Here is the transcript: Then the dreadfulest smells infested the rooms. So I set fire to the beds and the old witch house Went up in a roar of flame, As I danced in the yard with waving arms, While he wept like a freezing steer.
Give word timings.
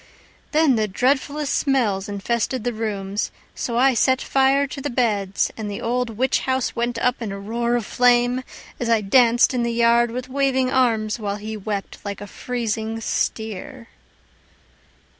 Then 0.51 0.77
the 0.77 0.87
dreadfulest 0.87 1.53
smells 1.53 2.09
infested 2.09 2.63
the 2.63 2.73
rooms. 2.73 3.29
So 3.53 3.77
I 3.77 3.93
set 3.93 4.19
fire 4.19 4.65
to 4.65 4.81
the 4.81 4.89
beds 4.89 5.51
and 5.55 5.69
the 5.69 5.79
old 5.79 6.09
witch 6.17 6.39
house 6.39 6.75
Went 6.75 6.97
up 6.97 7.21
in 7.21 7.31
a 7.31 7.37
roar 7.39 7.75
of 7.75 7.85
flame, 7.85 8.41
As 8.79 8.89
I 8.89 9.01
danced 9.01 9.53
in 9.53 9.61
the 9.61 9.71
yard 9.71 10.09
with 10.09 10.27
waving 10.27 10.71
arms, 10.71 11.19
While 11.19 11.35
he 11.35 11.55
wept 11.55 11.99
like 12.03 12.19
a 12.19 12.25
freezing 12.25 12.99
steer. 12.99 13.89